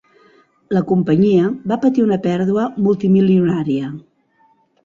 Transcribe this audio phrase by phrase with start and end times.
[0.75, 3.93] La companyia va patir una pèrdua multimilionària.